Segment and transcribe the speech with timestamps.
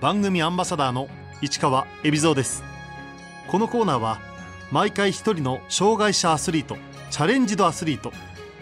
[0.00, 1.08] 番組アンバサダーの
[1.40, 2.62] 市川恵比蔵です。
[3.48, 4.18] このコーナーは
[4.70, 6.76] 毎回一人の障害者アスリート
[7.10, 8.12] チャレンジドアスリート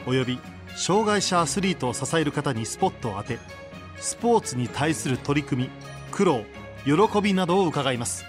[0.07, 0.39] および
[0.77, 3.39] 障害者アスリートを支える方にスポットを当て
[3.97, 5.71] スポーツに対する取り組み
[6.13, 6.45] 苦労
[6.85, 8.25] 喜びなどを伺います。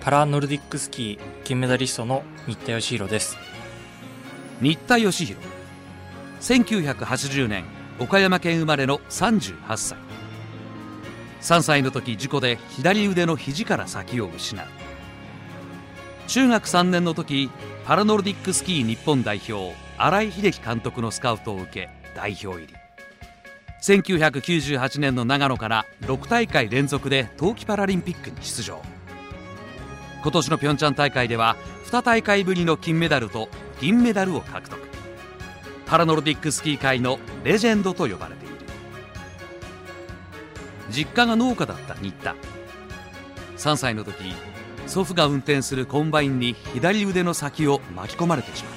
[0.00, 3.36] パラノルディックスキー金メダリストの新田義弘です。
[4.62, 5.46] 新田義弘
[6.40, 7.64] 1980年
[7.98, 10.13] 岡山県生まれの38歳
[11.44, 14.66] 3歳の時事故で左腕の肘から先を失う。
[16.26, 17.50] 中学3年の時
[17.84, 22.74] パラノルディックスキー日本代表新井秀樹監督のスカウトを受け代表入り。
[23.82, 28.80] 1998年の長野から6大会連続で冬季パラリンピックに出場。
[30.22, 31.56] 今年のピョンチャン大会では
[31.90, 33.50] 2大会ぶりの金メダルと
[33.82, 34.80] 銀メダルを獲得。
[35.84, 38.43] パラノルディックスキー界のレジェンドと呼ばれている
[40.90, 42.34] 実家が農家だった新田。
[43.56, 44.34] 3歳の時
[44.86, 48.72] 祖父が運転するコンバインに左腕の先を巻き込まれてしまっ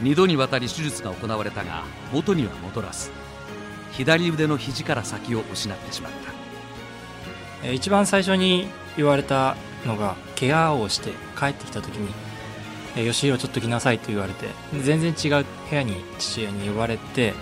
[0.00, 0.04] た。
[0.04, 3.10] 2度にわたり手術が行われたが元には戻らず
[3.92, 6.12] 左腕の肘から先を失ってしまっ
[7.62, 7.72] た。
[7.72, 12.12] 一番最初に言われたのが怪我をして帰ってきた時に
[12.94, 14.48] 「吉弘ちょっと来なさい」と言われて
[14.82, 17.34] 全然違う部屋に父親に呼ばれて、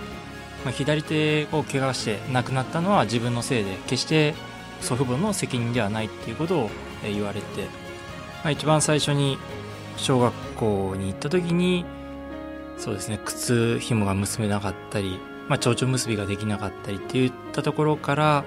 [0.64, 4.34] まあ、左手を怪我して亡くなったのは自分のせいで決して
[4.80, 6.70] 祖父母の責任ではないっていうことを
[7.02, 7.62] 言われて、
[8.42, 9.38] まあ、一番最初に
[9.96, 11.84] 小学校に行った時に
[12.78, 18.44] そうですね靴紐が結べなかったり、まあ、蝶々結びができなかったりっていったところから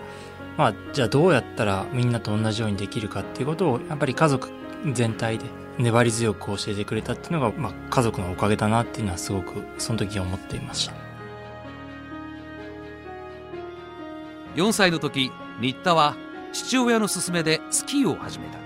[0.58, 4.50] まあ、じゃあどうやったらみんなと同じようにできるかっていうことをやっぱり家族
[4.92, 5.46] 全体で
[5.78, 11.07] 粘り強く教えてくれたっていうのが、まあ、家族のおかげだなっていうのはすごくその時思っていました。
[14.58, 16.16] 4歳の時新田は
[16.52, 18.58] 父親の勧めでスキーを始めた。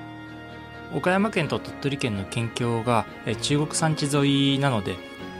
[0.97, 3.05] 岡山県と鳥取県の県境が
[3.41, 4.95] 中国山地沿いなので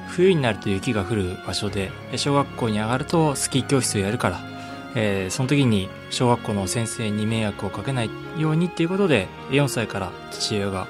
[0.09, 4.51] 冬になると雪が降る場所で小学校に上がるとスキー教室をやるから
[4.93, 10.87] えー、その時に小学校の先生に迷惑をかけないようにっていうことで4歳から父親が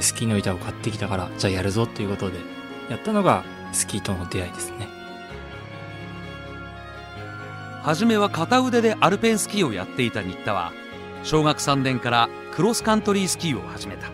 [0.00, 2.38] スキーの板を買ってきたからじゃあやるぞっていうことで
[2.88, 4.93] やったのがスキーとの出会いですね。
[7.84, 10.72] 初めは片腕でアルペンスキーをやっていた新田は
[11.22, 14.10] 小学3年からクロスカントリースキーを始めた。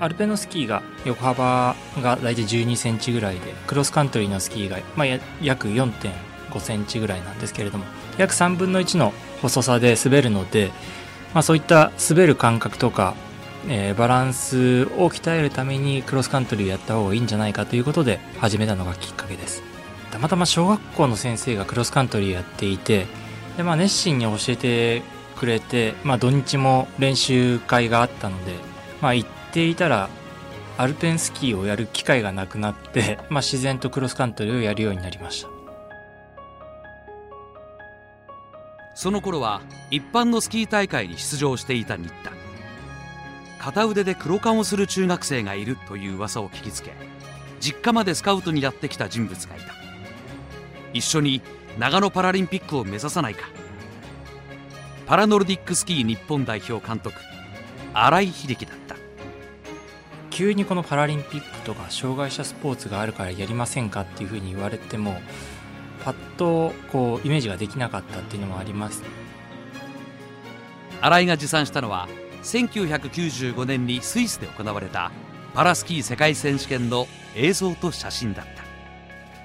[0.00, 5.06] アルペンのスキーが横幅が大体12センチぐらいでクロスカントリーのスキーが、まあ、
[5.40, 7.84] 約4.5センチぐらいなんですけれども
[8.16, 10.70] 約3分の1の細さで滑るので、
[11.34, 13.14] まあ、そういった滑る感覚とか、
[13.68, 19.77] えー、バランスを鍛えるためにクロスカントリーをやった方がいいんじゃないかということで始めたのがきっかけです。
[20.10, 23.06] たまたま小学校の先生がクロスカントリーやっていて
[23.56, 25.02] で、まあ、熱心に教えて
[25.36, 28.54] くれて、まあ、土日も練習会があったので、
[29.00, 30.08] まあ、行っていたら
[30.76, 35.48] アルペンスキーをやる機会がなくなって、 まあ、自然とクロスカントリーをやるようになりました。
[38.94, 39.60] その頃は
[39.90, 42.32] 一般のスキー大会に出場していた新田。
[43.58, 46.92] 片腕で黒缶をする中学生がいるという噂を聞きつけ
[47.60, 49.87] 実家までスカウトにやってきた人物がいた。
[50.92, 51.42] 一緒に
[51.78, 53.48] 長野パラリンピックを目指さないか。
[55.06, 57.16] パラノルディックスキー日本代表監督
[57.94, 58.96] 新井秀樹だった。
[60.30, 65.20] 急にこのパラリンピックとか障害者スポーツがあるからやりませんかっていうふうに言われても
[66.04, 69.02] パッとこうイメージができなかったっていうのもあります。
[71.00, 72.08] 新井が持参したのは
[72.42, 75.10] 1995年にスイスで行われた
[75.54, 78.62] パラスキー世界選手権の映像と写真だった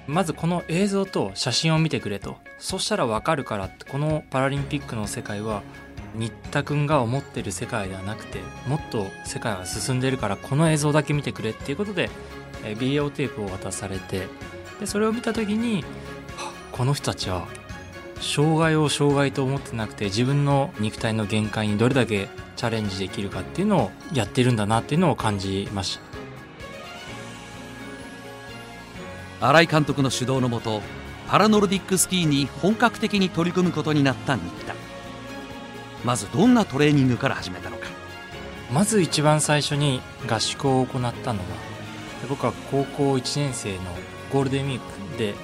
[0.08, 2.38] まずこの映像と写真を見てくれと。
[2.60, 5.64] そしたらわかるからってこのパラリンピックの世界は
[6.16, 12.10] 新田君が思ってる世界ではなくてもっと世界は進んでるからこの映像だけ見てくれっていうことで
[12.80, 14.28] ビデオテープを渡されて
[14.80, 15.84] でそれを見た時に
[16.72, 17.48] この人たちは
[18.22, 26.13] 障害を障害と思ってなくて自分の肉体の限界にどれだけチャレンジできるかっていうのをやってるんだなっていうのを感じました。
[29.46, 30.82] 新井監督の指導のもと
[31.28, 34.74] パラノルディックスキーに本格的に取り組むことになった新田。
[36.06, 37.88] まずどんなトレーニングから始めたのか。
[38.72, 41.46] まず一番最初に合宿を行ったのは
[42.30, 43.80] 僕は高校1年生の
[44.32, 45.36] ゴールデンウィークで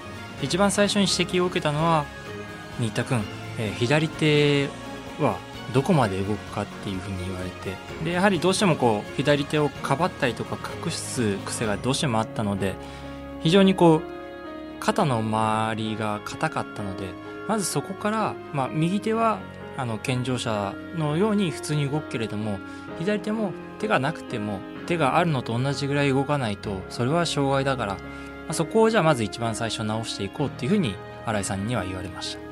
[0.42, 2.06] 一番最初に指摘を受けたのは
[2.80, 3.22] 新田君、
[3.58, 4.68] えー、左手
[5.20, 5.38] は
[5.74, 12.76] どこまで動くかっていうふうに言われてでやはりどうしてもこう左手をかばったりとか隠す癖がどうしてもあったので
[13.42, 14.02] 非常にこう
[14.80, 17.08] 肩の周りが硬かったので
[17.48, 19.40] まずそこから、まあ、右手は
[19.78, 22.60] あの健常者のように普通に動くけれども
[23.00, 28.00] 左手も手がなくても手があるのと同じぐらい動かないとそれは障害だから、ま
[28.50, 30.96] あ、そこをじゃあまず一番最初直していこうっていうふうに
[31.26, 32.50] 新井さんには言われました。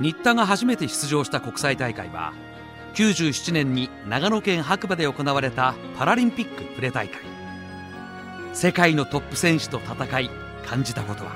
[0.00, 2.32] 新田が初めて出場した国際大会は
[2.94, 7.20] 97年に長野県白馬で行われたパラリンピックプレ大会。
[8.52, 10.30] 世界のトップ選手と戦い
[10.66, 11.30] 感じたことは？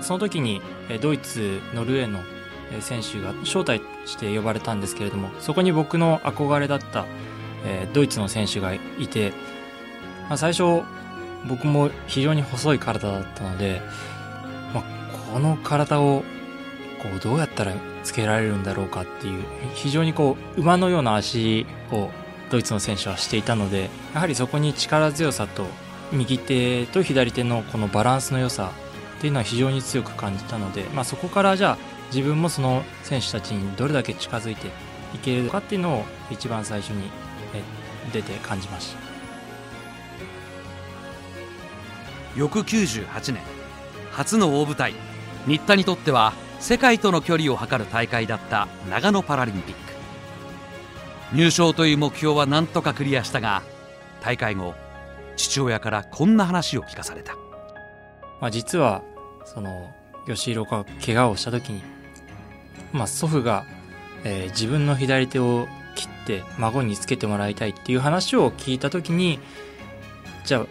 [0.00, 0.60] その時に
[1.00, 2.20] ドイツノルウェーの
[2.80, 7.06] 選手が招待して呼ばれたんですけれどもそこに僕の憧れだった
[7.94, 9.32] ドイツの選手がいて、
[10.28, 10.84] まあ、最初
[11.48, 13.80] 僕も非常に細い体だったので、
[14.74, 14.84] まあ、
[15.32, 16.22] この体を
[17.02, 17.72] こうどうやったら
[18.02, 22.10] つけられるんだろうかっていう非常にこう馬のような足を
[22.50, 25.66] ドイツの選手はしていたのでやはりそこに力強さと
[26.12, 28.72] 右手と左手のこのバランスの良さ
[29.18, 31.78] っていうのは非常に強く感じたので、まあ、そこからじゃあ
[32.14, 34.68] 自分もその選手たちにどれだけ近づいて
[35.14, 37.10] いけるかっていうのを一番最初に
[38.12, 39.08] 出て感じました。
[42.36, 43.42] 翌98年
[44.12, 44.94] 初の大舞台
[45.46, 49.88] 新田にとっては世界との距離を測る大会だった長野パラリンピック。
[51.32, 53.62] 入賞という目標は何とかクリアしたが
[54.22, 54.74] 大会後
[55.36, 57.36] 父親からこんな話を聞かされた、
[58.40, 59.02] まあ、実は
[59.44, 59.90] その
[60.26, 61.82] 吉弘が怪我をした時に、
[62.92, 63.66] まあ、祖父が、
[64.24, 69.38] えー、自分の左手を切って孫につけてもらいたいっていう話を聞いた時に
[70.44, 70.66] じゃあ、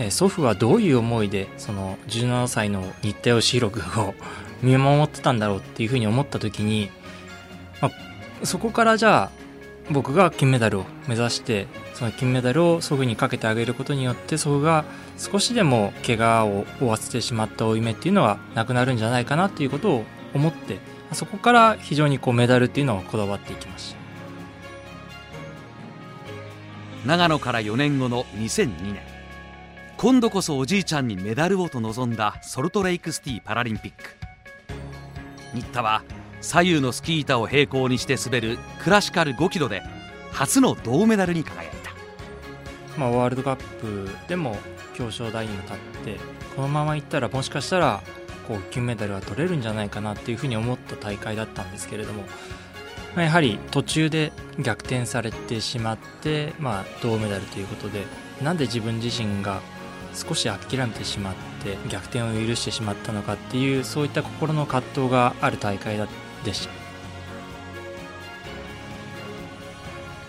[0.00, 4.14] え、祖父はどういう思いでその17歳の新田義弘君を
[4.62, 6.90] 見守ってたんだろうっていうふうに思った時に、
[7.80, 9.30] まあ、そこからじゃあ
[9.90, 14.84] 僕が金メダルを目指してその金メダルを祖父にかけてあげることによって祖父が
[15.18, 20.78] 少しでも怪我を負わせてしまった負い目っていうのはなくなるんじゃないかなっていうことを思って
[21.12, 24.00] そこから非常にこうメダルっていうのをこだわっていきました。
[27.04, 29.00] 長野から4年後の2002年。
[29.96, 34.19] 今度こそおじいちゃんにメダルをと臨んだソルトレイクシティパラリンピック。
[35.52, 36.02] 新田は
[36.40, 39.82] 左右のスキー板を平行にして滑るクラシカル5キロで
[40.32, 41.90] 初の銅メダルに輝いた、
[42.98, 44.56] まあ、ワールドカップでも
[44.98, 46.16] 表彰台に立って
[46.56, 48.02] このままいったらもしかしたら
[48.48, 52.22] こう金メダルは取れるんじゃないかなっていうふうに思った大会だったんですけれども、
[53.14, 58.04] まあ、やはり途中で逆転されてしまって、まあ、銅メダルということで
[58.42, 59.60] なんで自分自身が
[60.14, 65.96] 少し諦めてしまって逆転を許してしまったのかっていうそういった心の葛藤がある大会
[66.44, 66.80] でした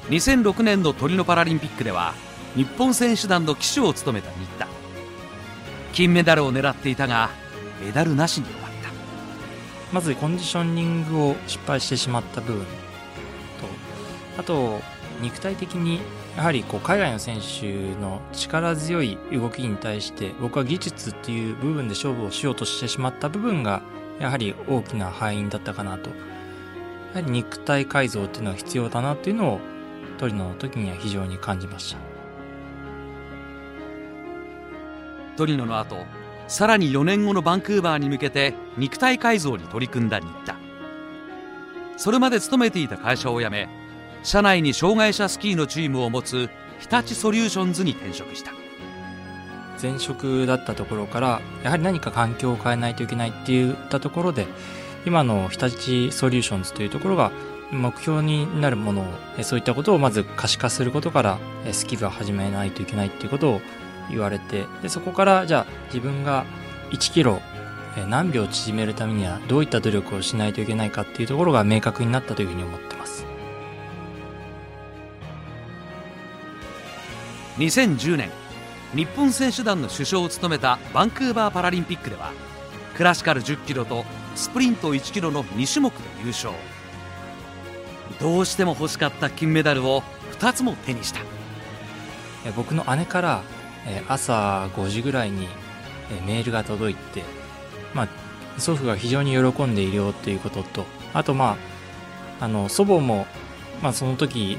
[0.09, 2.13] 2006年のトリノパラリンピックでは
[2.55, 4.67] 日本選手団の旗手を務めた新田。
[5.93, 7.29] 金メダルを狙っていたが
[7.83, 8.89] メダルなしに終わった。
[9.93, 12.67] まずコンディショニングを失敗してしまった部分と
[14.37, 14.81] あと
[15.21, 16.01] 肉体的に
[16.35, 23.81] やはりこう海外の選手の力強い動きに対して僕は技術っていう部分で勝負をしようとしてしまった部分が
[24.19, 26.09] やはり大きな敗因だったかなと。
[26.09, 29.59] やはり肉体改造っていうのは必要だなっていうのを
[30.17, 31.99] トリノの時には非常に感じました。
[35.35, 35.97] トリノの後
[36.47, 40.55] さらに4年後のバンクーバーに向けて肉体改造に取り組んだ新田。
[41.97, 43.80] それまで勤めていた会社を辞め
[44.23, 46.49] 社内に障害者スキーのチームを持つ
[46.79, 48.51] 日立ソリューションズに転職した。
[49.81, 54.45] 前職だったところからやはり何か環境を変えないといけないって言ったところで
[55.05, 57.31] 今の日立ソリューションズというところが
[57.71, 61.39] 目標になるものをそういったことをまず可視化することから
[61.71, 63.61] スキルを始めないといけないっていうことを
[64.09, 66.45] 言われてでそこからじゃあ自分が
[66.91, 67.41] 1キロ
[68.07, 73.30] 何秒縮めるためにはどういった努力をしないといけないかっていうところが明確になったというふうに思ってます。
[77.61, 78.31] 2010年
[78.95, 82.31] 日本選手団の主将を務めたバンクーバーパラリンピックでは
[82.95, 84.03] クラシカル1 0キロと
[84.35, 86.53] スプリント1キロの2種目で優勝。
[88.19, 90.03] どうしても欲しかった金メダルを
[90.39, 91.21] 2つも手にした。
[92.55, 93.43] 僕の姉から
[94.07, 95.47] 朝5時ぐらいに
[96.25, 97.23] メールが届いて、
[97.93, 98.07] まあ、
[98.59, 101.57] 祖父が非常に喜んでいるよっていうこととあとま
[102.39, 103.27] ああの祖母も、
[103.83, 104.57] まあ、その時、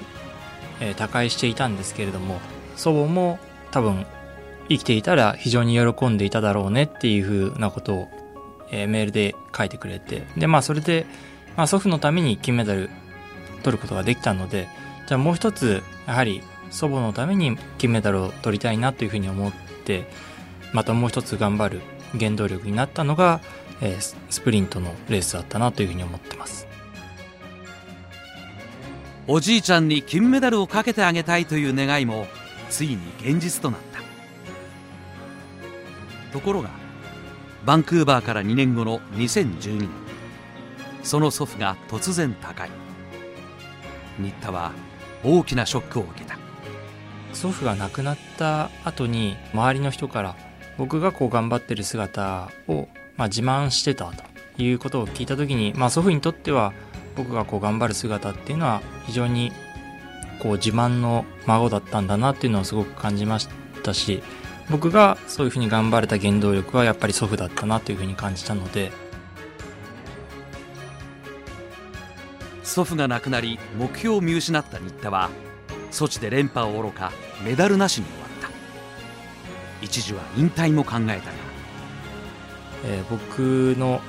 [0.97, 2.41] 他界していたんですけれども
[2.83, 3.39] 祖母も
[3.71, 4.07] 多分
[4.69, 8.09] 生きていたら非常に喜んでいただろうねっていうふうなことを、
[8.73, 11.07] えー、メールで書いてくれてでまあそれで、
[11.57, 12.91] まあ、祖父のために金メダル
[13.63, 14.67] 取ることができたので
[15.07, 19.53] じゃあもう一つやはり祖母のために金メダルを取りたいなというふうに思っ
[19.85, 20.09] て
[20.73, 21.83] またもう一つ頑張る
[22.19, 23.41] 原動力になったのが
[23.81, 26.67] えースプリントのレースだったなというふうに思ってます。
[29.29, 32.27] おじいちゃんに金メダルをかけてあげたいという願いも
[32.73, 34.01] ついに現実となった。
[36.33, 36.71] ところが
[37.67, 39.91] バンクーバーから2年後の2012年
[41.03, 42.71] その祖父が突然他界。
[44.19, 44.73] 新田は
[45.23, 46.39] 大きなショックを受けた。
[47.35, 50.37] 祖父が亡くなった後に周りの人から
[50.79, 56.73] 僕がこう頑張ってる姿を、まあ、自慢してたということを聞いた時に、まあ、祖父にとっては
[57.17, 59.53] 僕がこう頑張る姿っていうのは非常に
[60.43, 63.49] こう自慢の孫だったんだなっていうのをすごく感じまし
[63.85, 64.25] たし
[64.71, 68.91] 僕がそういうふうに頑張れた原動力はやっぱり祖父だったなというふうに感じたので。
[72.65, 75.29] 祖父が亡くなり目標を見失った新田は
[75.91, 77.13] ソチで連覇を愚か
[77.45, 78.49] メダルなしに終わった。
[79.83, 81.21] 一時は引退も考えたが。
[82.87, 84.01] えー僕の、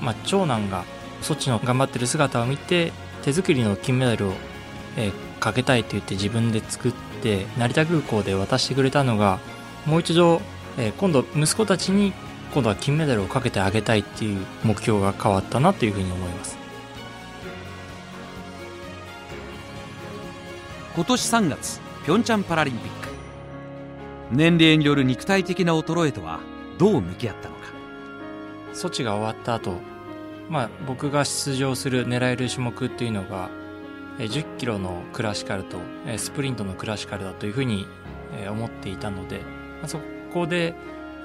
[0.00, 0.84] まあ、長男が
[1.22, 2.92] ソチの頑張ってる姿を見て
[3.22, 4.34] 手作りの金メダルを、
[4.96, 6.92] えーかけたいと言って自分で作っ
[7.22, 9.40] て成田空港で渡してくれたのが
[9.86, 10.40] もう一度、
[10.78, 12.12] えー今度息子たちに
[12.52, 16.58] 今度は金メダルをかけてあげたいっていう目標が変わったなというふうに思います。
[20.94, 23.08] 今年3月ピョンチャンパラリンピック
[24.32, 26.40] 年齢による肉体的な衰えとは
[26.78, 27.60] どう向き合ったのか。
[28.72, 29.74] ソチが終わった後、
[30.48, 33.59] まあ僕が出場する狙える種目っていうのがえー
[34.26, 35.78] 10キロのクラシカルと
[36.16, 37.86] スプリントのクラシカルだというふうに
[38.48, 39.40] 思っていたので、
[39.86, 39.98] そ
[40.32, 40.74] こで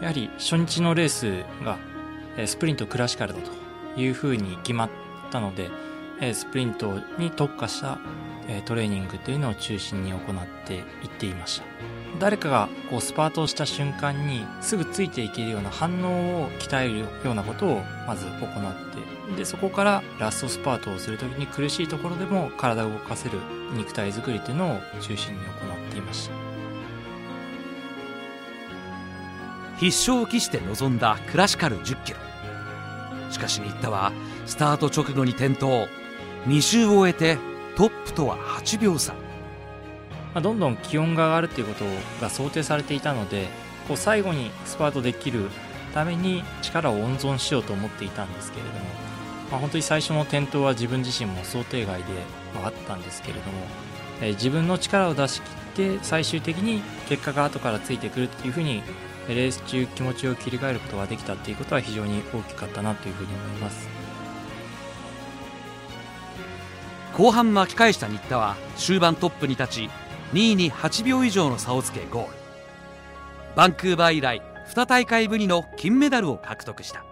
[0.02, 1.78] やはり初日のレースが
[2.46, 4.90] スプリントクラシカルだというふうに決まっ
[5.32, 5.70] たので
[6.34, 8.00] スプリントに特化した
[8.66, 10.22] トレーニングというのを中心に行っ
[10.66, 10.84] ていっ
[11.18, 11.66] ていました。
[12.20, 18.36] 誰かがこうスパートをした瞬間にすぐついていけるような反応を鍛えるようなことをまず行っ
[19.28, 23.40] てでそこからラストスパートをするときに苦しいところでも体を動かせる
[23.76, 25.46] 肉体作りというのを中心に行
[25.90, 26.36] っていました。
[29.78, 32.20] 必勝を期して臨んだクラシカル10キロ。
[33.30, 34.14] しかし新田は
[34.46, 35.68] スタート直後に転倒。
[36.48, 37.38] 2周を終えて
[37.76, 39.25] トップとは8秒差。
[40.36, 41.86] まあ、どんどん気温が上がるっていうこと
[42.22, 43.48] が想定されていたので
[43.88, 45.50] こう最後にスパートできる
[45.94, 48.80] ために力を温存しようと思っていたんですけれども、
[49.50, 52.14] まあ、本当に最初の転倒は自分自身も想定外で
[52.60, 53.54] はあったんですけれども、
[54.22, 55.42] えー自分の力を出し
[55.76, 58.84] 切って最終的に結果が後からついてくるっていうふうに
[59.30, 63.88] レース中気持ちを切り替えることができたっていうことは非常に大きかったなというふうに思います。
[67.14, 69.90] 後半巻き返した新田は終盤トップに立ち
[70.34, 72.34] 2位に8秒以上の差をつけゴール。
[73.56, 77.06] バンクーバー以来2大会ぶりの金メダルを獲得した。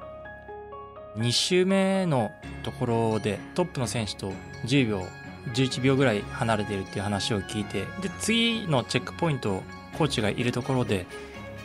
[1.18, 2.32] 2周目の
[2.64, 4.34] ところでトップの選手と
[4.66, 5.06] 10秒
[5.54, 9.62] 11秒ぐらい離れているっていう話を聞いてで次のチェックポイント
[9.98, 11.06] コーチがいるところで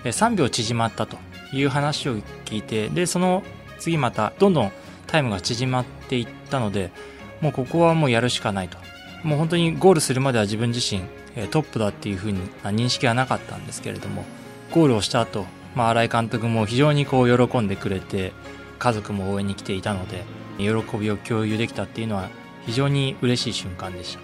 [0.05, 1.17] 3秒縮まったと
[1.53, 3.43] いう話を聞いてでその
[3.79, 4.73] 次またどんどん
[5.07, 6.91] タイムが縮まっていったので
[7.41, 8.77] もうここはもうやるしかないと。
[9.23, 11.03] もう本当にゴールするまでは自分自身
[11.51, 12.39] トップだっていうふうな
[12.71, 14.25] 認識はなかったんですけれども
[14.73, 18.33] ゴールをした後、まあ新井監督も非常にこう喜んでくれて
[18.79, 20.25] 家族も応援に来ていたので
[20.59, 22.29] 喜びを共有できたっていうのは
[22.67, 24.21] 非常に嬉しい瞬間でした。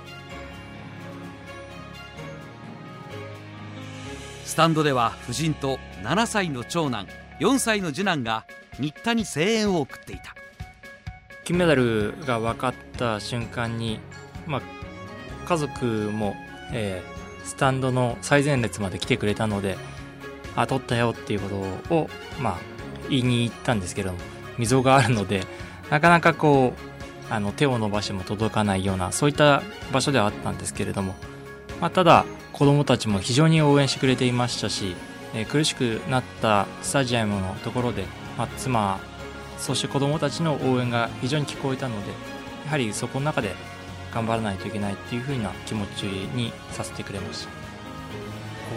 [4.44, 7.08] スタンドでは夫人と7歳の長男
[7.40, 8.44] 4歳の次男が
[8.78, 10.34] 新田に声援を送っていた。
[11.44, 13.98] 金メダルが分かった瞬間に、
[14.46, 14.62] まあ、
[15.46, 16.34] 家族も、
[16.72, 19.76] えースタンドの最前列まで来てくれたので
[20.56, 22.58] あ取ったよっていうことを、まあ、
[23.08, 24.18] 言いに行ったんですけども
[24.58, 25.42] 溝があるので
[25.90, 31.14] なかなかこうあの手を伸ばしても届かないようなそういった場所ではあったんですけれども、
[31.80, 34.96] まあ、ただ子供たちも非常に応援してくれていましたし、
[35.34, 38.04] えー苦しくなったスタジアムのところで、
[38.38, 39.00] まあ、妻
[39.58, 42.12] そして子供たちの応援が非常に聞こえたので
[42.64, 43.54] やはりそこの中で
[44.14, 47.64] 頑張らないといけないっていう風な気持ちにさせてくれました。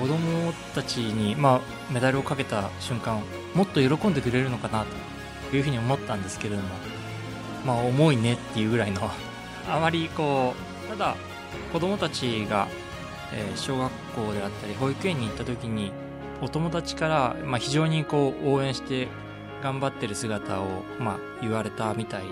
[0.02, 3.22] 子供たちに、まあ、メダルをかけた瞬間
[3.56, 4.86] もっと喜んでくれるのかな
[5.50, 6.70] というふうに思ったんですけれども
[7.66, 9.02] まあ重いねっていうぐらいの
[9.68, 10.54] あまりこ
[10.86, 11.16] うただ
[11.74, 12.68] 子供たちが、
[13.34, 15.92] え小学校であったり保育園に行った時に
[16.42, 19.08] お友達から、ま、非常にこう応援して
[19.64, 22.30] 頑張ってる姿を、ま、言われたみたいで、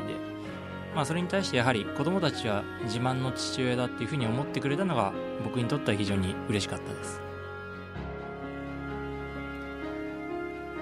[0.95, 5.11] まあ、それに対してやはり子供たちは自慢の父親だっていうふうに思ってくれたのが
[5.43, 7.21] 僕にとっては非常に嬉しかったです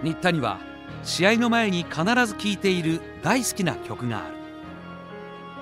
[0.04, 0.60] 新田には
[1.04, 4.44] 試合の前に必ず聴いている大好きな曲がある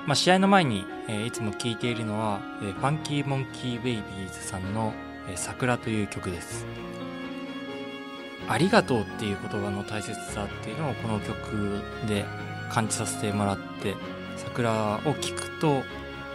[0.05, 4.93] まあ、試合の前に、えーいつも聴いているのは、えーファンキーモンキーベイビーズさんの、
[5.29, 6.65] えー桜という曲です。
[8.47, 12.25] ありがとうっていう言葉の大切さっていうのをこの曲で
[12.71, 13.95] 感じさせてもらって、
[14.37, 15.83] 桜を聴くと、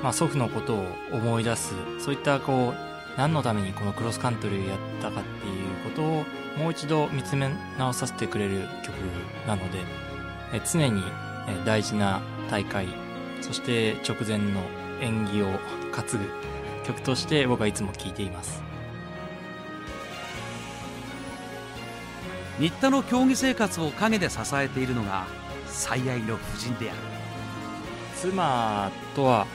[0.02, 6.24] まあ、祖父のことを思い出す、そういったこう、何のためにこのクロスカントリーをやったかっていうことを
[6.58, 8.94] もう一度見つめ直させてくれる曲
[9.46, 9.78] なので、
[10.52, 11.02] え常に
[11.64, 12.88] 大事な大会
[13.40, 14.60] そして直前の
[15.00, 15.46] 演技を
[15.92, 18.62] 担ぐ曲として僕はいつも聴いています。
[22.58, 25.26] 新田の競技生活を陰で支えているのが
[25.66, 27.15] 最愛の夫人である。
[28.30, 29.46] 妻とは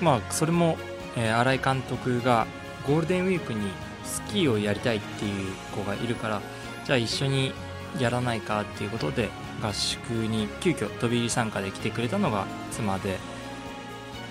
[0.00, 0.76] まあそれも、
[1.16, 2.46] えー新井監督が
[2.86, 3.70] ゴールデンウィークに
[4.04, 6.40] スキーをやりたいっていう子がいるから
[6.84, 7.52] じゃあ一緒に
[7.98, 9.30] やらないかっていうことで
[9.62, 13.18] 合宿に急遽飛び入り参加で来てくれたのが妻で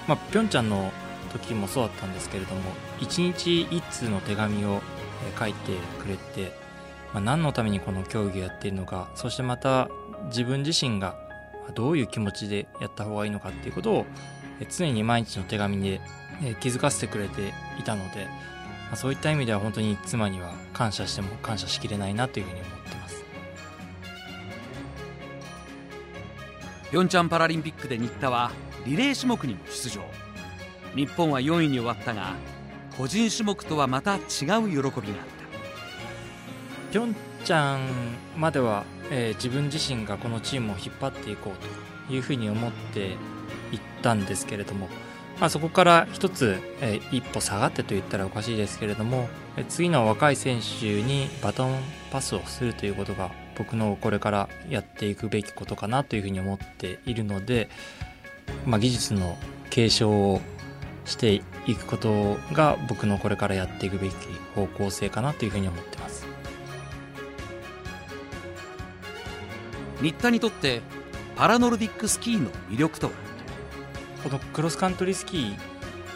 [0.08, 0.92] まあピョンチャンの
[1.32, 2.62] 時もそうだったんですけれども
[3.00, 4.82] 一日一通の手紙を
[5.40, 6.54] 書いてくれて、
[7.14, 9.90] まあ、何のためにこの競技をやっているのかそしてまた
[10.26, 11.16] 自分自身が
[11.72, 14.06] どういう気持ちでやった方がいいのかっていうことを
[14.70, 16.02] 常に毎日の手紙で
[16.60, 18.28] 気づかせてくれていたので、
[18.92, 23.24] まそういった意味では本当に妻には感謝しても感謝しきれないなというふうに思ってます。
[26.92, 28.52] ピョンチャンパラリンピックで新田は
[28.86, 30.02] リレー種目にも出場。
[30.96, 32.36] 日本は4位に終わったが
[32.98, 35.43] 個人種目とはまた違う喜びがあった。
[36.94, 37.90] ピョンチャン
[38.38, 43.00] までは、えー自分自身がこのチームを引っ張っていこうというふうに思って
[43.72, 44.88] いったんですけれども、
[45.40, 51.80] まあ、そこから一つ、えー一歩下がってと言ったらおかしいですけれども、え次の若い選手にバトン
[52.12, 57.70] パスをするということが僕のこれからやっていくべきことかなというふうに思っているので、
[58.68, 59.36] まあ、技術の
[59.72, 60.42] 継承を
[61.06, 61.42] してい
[61.76, 64.14] くことが僕のこれからやっていくべき
[64.54, 66.33] 方向性かなというふうに思ってます。
[70.04, 70.82] 新田にとって
[71.38, 73.14] パラノルディックスキーの魅力とは
[74.22, 75.58] このクロスカントリースキー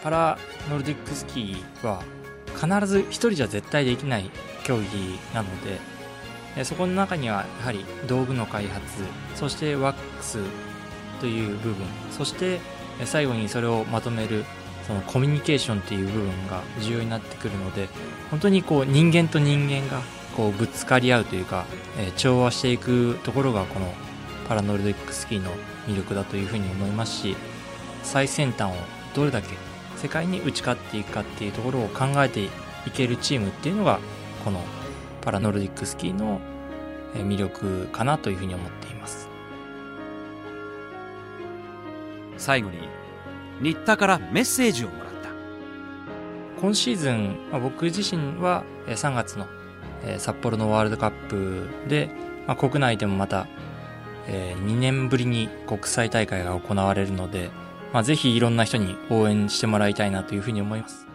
[0.03, 0.37] パラ
[0.69, 2.03] ノルディックスキーは
[2.53, 4.29] 必ず一人じゃ絶対できない
[4.65, 4.83] 競技
[5.33, 5.49] なの
[6.55, 8.85] でそこの中にはやはり道具の開発
[9.35, 10.39] そしてワックス
[11.21, 12.59] という部分そして
[13.05, 14.43] 最後にそれをまとめる
[14.85, 17.87] そのコミュニケーションという部分が重要になってくるので
[18.31, 20.01] 本当にこう人間と人間が
[20.37, 21.65] こうぶつかり合うというか、
[21.97, 23.91] えー調和していくところがこの
[24.47, 25.51] パラノルディックスキーの
[25.87, 27.35] 魅力だというふうに思いますし
[28.03, 28.75] 最先端を
[29.15, 29.49] どれだけ
[29.97, 32.49] 世界に打ち勝っていくかっていうところを考えてい
[32.93, 33.99] けるチームっていうのが
[34.45, 34.61] この
[35.21, 36.39] パラノルディックスキーの
[37.15, 39.27] えー魅力かなというふうに思っています。
[42.37, 42.77] 最後に
[43.61, 45.29] 新田からメッセージをもらった。
[46.61, 49.47] 今シーズン、まあ僕自身はえー3月の
[50.03, 52.09] え札幌のワールドカップで、
[52.45, 53.47] まあ国内でもまた
[54.27, 57.49] え2年ぶりに国際大会が行われるので、
[57.93, 61.06] まあぜひいろんな人に応援してもらいたいなというふうに思います。